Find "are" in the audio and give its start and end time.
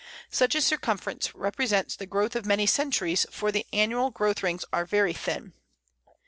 4.73-4.83